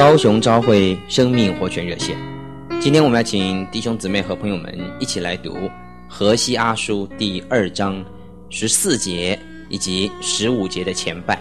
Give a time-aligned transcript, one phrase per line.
[0.00, 2.16] 高雄朝会生命活泉热线。
[2.80, 5.70] 今天我们要请弟兄姊妹和朋友们一起来读
[6.08, 8.02] 河西阿书第二章
[8.48, 11.38] 十四节以及十五节的前半。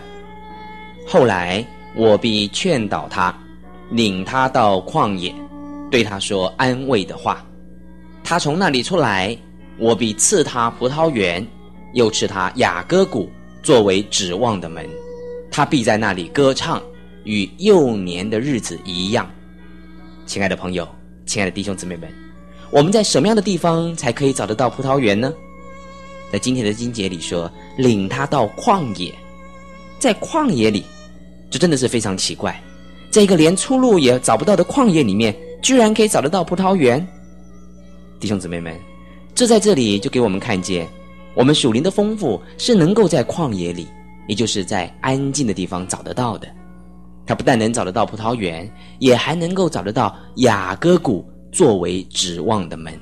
[1.07, 3.33] 后来我必劝导他，
[3.91, 5.33] 领他到旷野，
[5.89, 7.41] 对他说安慰的话。
[8.25, 9.37] 他从那里出来，
[9.77, 11.47] 我必赐他葡萄园，
[11.93, 13.31] 又赐他雅各谷
[13.63, 14.85] 作为指望的门。
[15.49, 16.83] 他必在那里歌唱，
[17.29, 19.29] 与幼年的日子一样。
[20.25, 20.87] 亲爱的朋友，
[21.27, 22.11] 亲爱的弟兄姊妹们，
[22.71, 25.31] 我们在什么样的地方才可以找得到葡萄园呢？
[26.31, 29.13] 在今天的经节里说，领他到旷野，
[29.99, 30.83] 在旷野里。
[31.51, 32.59] 这真的是非常奇怪，
[33.11, 37.07] 在一个连出路也找不到的旷野里面，居然可以找得到葡萄园。
[38.19, 38.75] 弟兄姊妹们，
[39.35, 40.87] 这在这里就给我们看见，
[41.35, 43.87] 我们属灵的丰富是能够在旷野里，
[44.27, 46.47] 也就是在安静的地方找得到的。
[47.29, 52.99] 他不但能找得到葡萄园，也还能够找得到雅各谷作为指望的门。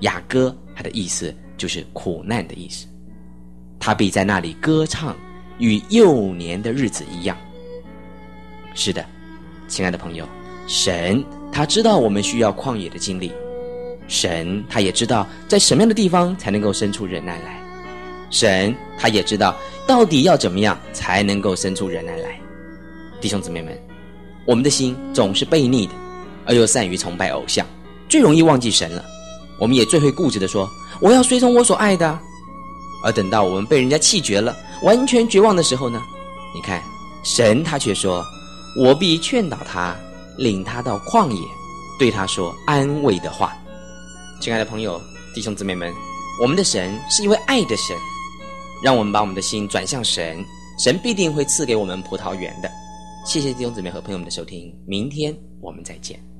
[0.00, 2.86] 雅各，它的意思就是苦难的意思。
[3.78, 5.16] 他必在那里歌唱，
[5.58, 7.34] 与幼年的日子一样。
[8.74, 9.02] 是的，
[9.68, 10.28] 亲爱的朋友，
[10.66, 13.32] 神他知道我们需要旷野的经历，
[14.06, 17.58] 神他也知道在什么样的地方才能够生出忍耐来，
[18.28, 22.38] 神他也知道到底要怎么样才能够生出忍耐来。
[23.20, 23.78] 弟兄姊妹们，
[24.46, 25.92] 我们的心总是悖逆的，
[26.44, 27.66] 而又善于崇拜偶像，
[28.08, 29.04] 最容易忘记神了。
[29.58, 30.68] 我们也最会固执的说
[31.00, 32.18] ：“我要随从我所爱的。”
[33.04, 36.02] 而等到我们被人家弃绝了，完全绝望的时候呢？
[36.54, 36.82] 你看，
[37.24, 38.24] 神他却说。
[38.78, 39.96] 我必劝导他，
[40.36, 41.40] 领他到旷野，
[41.98, 43.56] 对他说安慰的话。
[44.38, 45.00] 亲爱的朋友、
[45.34, 45.90] 弟兄姊妹们，
[46.42, 47.96] 我们的神是一位爱的神，
[48.84, 50.44] 让我们把我们的心转向神，
[50.78, 52.70] 神必定会赐给我们葡萄园的。
[53.26, 56.35] 谢谢弟兄姊妹和朋友们的收听，明天我们再见。